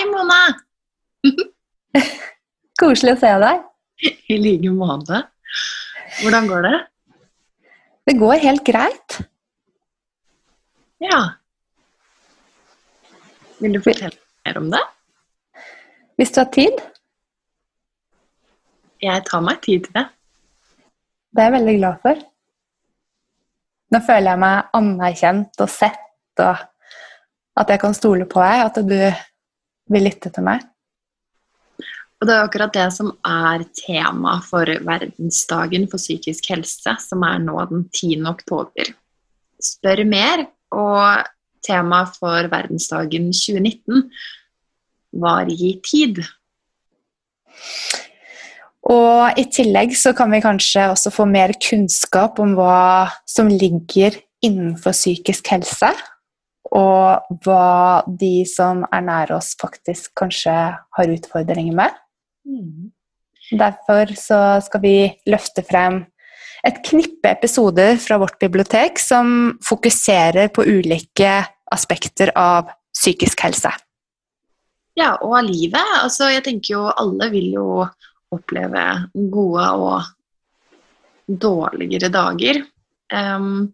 Hei, 0.00 0.06
Mona! 0.08 0.36
Koselig 2.80 3.12
å 3.12 3.18
se 3.20 3.32
deg. 3.42 3.66
I 4.32 4.38
like 4.40 4.70
måte. 4.72 5.18
Hvordan 6.22 6.48
går 6.48 6.64
det? 6.64 6.78
Det 8.08 8.14
går 8.16 8.40
helt 8.46 8.64
greit. 8.64 9.18
Ja. 11.04 11.20
Vil 13.60 13.76
du 13.76 13.82
fortelle 13.84 14.16
mer 14.48 14.62
om 14.64 14.72
det? 14.72 14.82
Hvis 16.16 16.32
du 16.32 16.40
har 16.46 16.50
tid. 16.56 16.80
Jeg 19.04 19.28
tar 19.28 19.44
meg 19.44 19.60
tid 19.68 19.84
til 19.84 20.00
det. 20.00 20.08
Det 21.28 21.44
er 21.44 21.52
jeg 21.52 21.58
veldig 21.60 21.78
glad 21.82 22.04
for. 22.06 22.28
Nå 23.92 24.06
føler 24.08 24.32
jeg 24.32 24.46
meg 24.48 24.76
anerkjent 24.80 25.66
og 25.66 25.76
sett, 25.76 26.06
og 26.40 26.70
at 27.60 27.74
jeg 27.74 27.84
kan 27.84 28.00
stole 28.06 28.24
på 28.24 28.40
deg, 28.40 28.70
at 28.70 28.80
du 28.80 29.26
vil 29.90 30.06
lytte 30.06 30.32
til 30.32 30.46
meg. 30.46 30.64
Og 32.20 32.28
det 32.28 32.34
er 32.36 32.44
akkurat 32.44 32.74
det 32.76 32.88
som 32.92 33.14
er 33.24 33.64
tema 33.78 34.36
for 34.44 34.68
verdensdagen 34.84 35.86
for 35.88 36.00
psykisk 36.00 36.50
helse, 36.52 36.92
som 37.00 37.24
er 37.24 37.38
nå 37.40 37.56
den 37.70 37.86
10. 37.88 38.18
oktober. 38.28 38.92
Spør 39.60 40.04
mer, 40.08 40.44
og 40.70 41.24
tema 41.64 42.04
for 42.12 42.50
verdensdagen 42.52 43.30
2019 43.32 44.04
var 45.20 45.48
gi 45.48 45.72
tid. 45.84 46.20
Og 48.90 49.40
i 49.40 49.46
tillegg 49.52 49.92
så 49.96 50.12
kan 50.16 50.30
vi 50.32 50.42
kanskje 50.44 50.90
også 50.92 51.12
få 51.14 51.26
mer 51.28 51.52
kunnskap 51.60 52.40
om 52.42 52.54
hva 52.58 53.10
som 53.28 53.48
ligger 53.48 54.16
innenfor 54.44 54.96
psykisk 54.96 55.50
helse, 55.52 55.92
og 56.76 57.36
hva 57.44 58.02
de 58.06 58.44
som 58.46 58.84
er 58.94 59.02
nær 59.06 59.32
oss, 59.34 59.54
faktisk 59.58 60.12
kanskje 60.20 60.54
har 60.76 61.12
utfordringer 61.16 61.76
med. 61.76 62.00
Mm. 62.46 62.90
Derfor 63.58 64.12
så 64.14 64.40
skal 64.62 64.82
vi 64.84 64.96
løfte 65.30 65.64
frem 65.66 66.04
et 66.66 66.82
knippe 66.86 67.30
episoder 67.30 67.96
fra 67.98 68.18
vårt 68.20 68.38
bibliotek 68.42 69.00
som 69.00 69.56
fokuserer 69.64 70.52
på 70.54 70.66
ulike 70.68 71.32
aspekter 71.72 72.30
av 72.38 72.70
psykisk 72.94 73.46
helse. 73.46 73.72
Ja, 74.98 75.14
og 75.22 75.38
av 75.38 75.46
livet. 75.46 75.96
Altså, 76.02 76.28
jeg 76.34 76.44
tenker 76.46 76.74
jo 76.74 76.86
alle 76.90 77.30
vil 77.32 77.54
jo 77.54 77.66
oppleve 78.34 78.84
gode 79.32 79.66
og 79.80 80.10
dårligere 81.30 82.10
dager. 82.12 82.62
Um, 83.10 83.70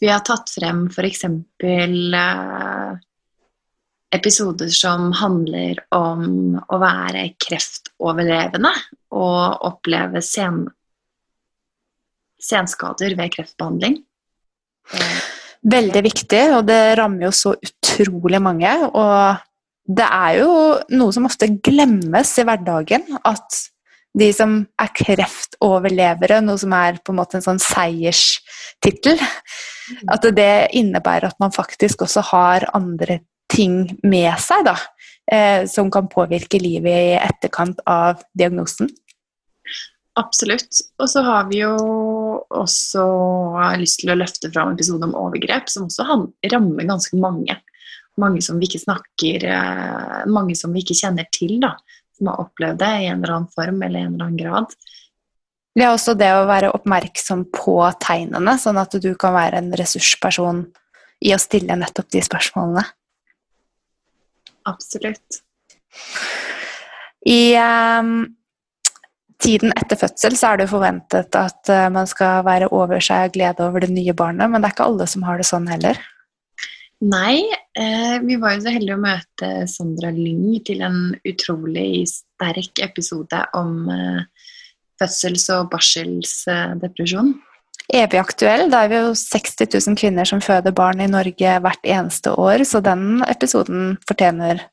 vi 0.00 0.10
har 0.10 0.24
tatt 0.26 0.50
frem 0.52 0.86
f.eks. 0.90 1.24
Uh, 1.62 2.96
episoder 4.16 4.70
som 4.72 5.10
handler 5.18 5.80
om 5.94 6.56
å 6.56 6.80
være 6.80 7.28
kreftoverlevende 7.42 8.72
og 9.16 9.66
oppleve 9.68 10.22
sen 10.24 10.64
senskader 12.42 13.16
ved 13.18 13.32
kreftbehandling. 13.34 13.98
Uh, 14.92 15.24
Veldig 15.66 16.02
viktig, 16.04 16.42
og 16.54 16.66
det 16.68 16.80
rammer 16.98 17.26
jo 17.26 17.32
så 17.34 17.56
utrolig 17.58 18.38
mange. 18.42 18.70
Og 18.86 19.96
det 19.98 20.06
er 20.06 20.36
jo 20.42 20.52
noe 20.94 21.14
som 21.14 21.26
ofte 21.26 21.48
glemmes 21.64 22.30
i 22.38 22.44
hverdagen, 22.46 23.06
at 23.26 23.64
de 24.16 24.30
som 24.32 24.58
er 24.80 24.92
kreftoverlevere, 24.96 26.40
noe 26.44 26.60
som 26.60 26.72
er 26.76 27.00
på 27.04 27.12
en 27.12 27.20
måte 27.20 27.38
en 27.38 27.44
sånn 27.44 27.62
seierstittel, 27.62 29.20
at 30.12 30.28
det 30.36 30.52
innebærer 30.76 31.28
at 31.30 31.40
man 31.42 31.54
faktisk 31.54 32.06
også 32.06 32.24
har 32.32 32.68
andre 32.76 33.20
ting 33.52 33.84
med 34.02 34.32
seg, 34.42 34.64
da, 34.66 34.76
eh, 35.30 35.66
som 35.70 35.90
kan 35.92 36.08
påvirke 36.10 36.60
livet 36.62 37.12
i 37.12 37.18
etterkant 37.20 37.82
av 37.86 38.24
diagnosen. 38.38 38.90
Absolutt. 40.16 40.80
Og 40.96 41.10
så 41.12 41.20
har 41.26 41.44
vi 41.50 41.60
jo 41.60 41.74
også 42.56 43.04
lyst 43.76 44.00
til 44.00 44.14
å 44.14 44.16
løfte 44.16 44.48
fram 44.52 44.72
en 44.72 44.78
episode 44.78 45.04
om 45.04 45.16
overgrep, 45.26 45.68
som 45.68 45.90
også 45.90 46.06
rammer 46.08 46.88
ganske 46.88 47.20
mange. 47.20 47.58
Mange 48.16 48.40
som 48.40 48.56
vi 48.56 48.64
ikke 48.64 48.80
snakker 48.80 49.42
eh, 49.44 50.20
Mange 50.32 50.54
som 50.56 50.72
vi 50.72 50.80
ikke 50.80 50.96
kjenner 50.96 51.26
til, 51.36 51.58
da. 51.60 51.74
Som 52.16 52.30
har 52.32 52.44
opplevd 52.46 52.80
det 52.80 52.92
i 53.02 53.08
en 53.10 53.22
eller 53.22 53.34
annen 53.34 53.52
form 53.52 53.82
eller 53.82 54.00
en 54.00 54.14
eller 54.14 54.28
annen 54.28 54.40
grad. 54.40 54.76
Det 55.76 55.84
er 55.84 55.92
også 55.92 56.14
det 56.16 56.30
å 56.32 56.46
være 56.48 56.72
oppmerksom 56.72 57.42
på 57.52 57.76
tegnene, 58.00 58.54
sånn 58.56 58.80
at 58.80 58.96
du 59.02 59.10
kan 59.20 59.34
være 59.36 59.60
en 59.60 59.74
ressursperson 59.76 60.64
i 61.20 61.34
å 61.36 61.40
stille 61.40 61.76
nettopp 61.76 62.08
de 62.14 62.22
spørsmålene. 62.24 62.84
Absolutt. 64.66 65.42
I 67.28 67.56
um, 67.60 68.24
tiden 69.42 69.74
etter 69.76 70.00
fødsel 70.00 70.36
så 70.38 70.54
er 70.54 70.62
det 70.62 70.70
forventet 70.72 71.36
at 71.38 71.72
uh, 71.72 71.86
man 71.92 72.08
skal 72.08 72.40
være 72.46 72.70
over 72.72 73.02
seg 73.04 73.28
av 73.28 73.36
glede 73.36 73.68
over 73.68 73.84
det 73.84 73.92
nye 73.92 74.16
barnet, 74.16 74.48
men 74.48 74.62
det 74.62 74.70
er 74.70 74.76
ikke 74.78 74.88
alle 74.88 75.08
som 75.10 75.28
har 75.28 75.40
det 75.40 75.48
sånn 75.48 75.68
heller. 75.70 76.00
Nei, 77.04 77.44
eh, 77.76 78.16
vi 78.24 78.38
var 78.40 78.54
jo 78.54 78.62
så 78.64 78.72
heldige 78.72 78.96
å 78.96 79.02
møte 79.02 79.48
Sandra 79.68 80.08
Lyng 80.14 80.62
til 80.64 80.80
en 80.86 81.10
utrolig 81.28 82.06
sterk 82.08 82.80
episode 82.80 83.42
om 83.58 83.90
eh, 83.92 84.22
fødsels- 84.96 85.50
og 85.52 85.68
barselsdepresjon. 85.74 87.34
Evig 87.92 88.18
aktuell. 88.18 88.64
Det 88.72 88.78
er 88.78 88.94
jo 88.96 89.12
60 89.12 89.68
000 89.76 89.98
kvinner 90.00 90.26
som 90.26 90.40
føder 90.40 90.72
barn 90.74 91.04
i 91.04 91.10
Norge 91.10 91.58
hvert 91.62 91.84
eneste 91.84 92.32
år, 92.32 92.64
så 92.64 92.80
den 92.80 93.20
episoden 93.28 93.98
fortjener 94.08 94.64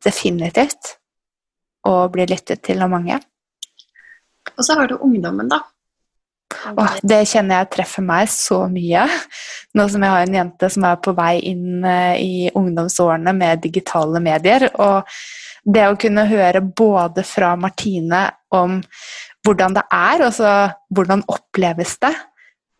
definitivt 0.00 0.96
å 1.86 2.08
bli 2.12 2.24
lyttet 2.30 2.64
til 2.64 2.80
av 2.80 2.90
mange. 2.92 3.20
Og 4.56 4.64
så 4.64 4.80
har 4.80 4.88
du 4.88 4.96
ungdommen, 4.96 5.52
da. 5.52 5.60
Åh, 6.68 6.96
det 7.02 7.20
kjenner 7.30 7.62
jeg 7.62 7.70
treffer 7.76 8.04
meg 8.04 8.30
så 8.32 8.64
mye. 8.70 9.06
Nå 9.76 9.86
som 9.88 10.04
jeg 10.04 10.14
har 10.14 10.26
en 10.26 10.38
jente 10.40 10.70
som 10.72 10.86
er 10.88 10.98
på 11.02 11.14
vei 11.16 11.34
inn 11.52 11.84
eh, 11.86 12.16
i 12.20 12.50
ungdomsårene 12.54 13.34
med 13.36 13.62
digitale 13.64 14.20
medier. 14.22 14.68
Og 14.76 15.08
det 15.64 15.86
å 15.88 15.98
kunne 16.00 16.26
høre 16.28 16.62
både 16.62 17.24
fra 17.26 17.54
Martine 17.60 18.26
om 18.54 18.80
hvordan 19.46 19.76
det 19.76 19.86
er, 19.94 20.26
og 20.26 20.34
så 20.36 20.50
hvordan 20.92 21.24
oppleves 21.32 21.94
det, 22.02 22.12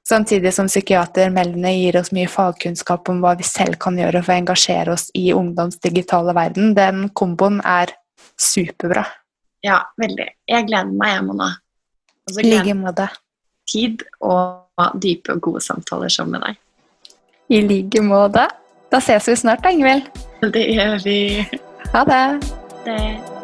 samtidig 0.08 0.52
som 0.52 0.68
psykiater 0.68 1.30
Melene 1.32 1.72
gir 1.76 1.96
oss 2.00 2.10
mye 2.16 2.28
fagkunnskap 2.28 3.08
om 3.12 3.22
hva 3.22 3.36
vi 3.38 3.46
selv 3.46 3.78
kan 3.80 3.96
gjøre 4.00 4.24
for 4.24 4.34
å 4.34 4.40
engasjere 4.42 4.96
oss 4.96 5.08
i 5.16 5.30
ungdoms 5.36 5.80
digitale 5.80 6.34
verden, 6.36 6.74
den 6.76 7.08
komboen 7.16 7.62
er 7.64 7.94
superbra. 8.40 9.06
Ja, 9.64 9.82
veldig. 10.00 10.28
Jeg 10.48 10.68
gleder 10.68 10.92
meg, 10.92 11.14
jeg, 11.14 11.26
Mona. 11.28 11.50
I 12.30 12.46
like 12.46 12.76
måte 12.76 13.08
tid 13.70 14.04
og 14.20 14.92
dype 15.02 15.36
og 15.36 15.42
gode 15.48 15.64
samtaler 15.64 16.12
sammen 16.12 16.38
med 16.38 16.46
deg. 16.48 16.60
I 17.50 17.64
like 17.66 18.02
måte. 18.06 18.46
Da 18.90 19.02
ses 19.02 19.28
vi 19.30 19.36
snart, 19.38 19.66
Ingvild. 19.70 20.06
Det 20.54 20.66
gjør 20.74 20.98
vi. 21.04 21.18
Ha 21.92 22.06
det. 22.06 22.24
det. 22.86 23.39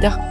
Canada. 0.00 0.27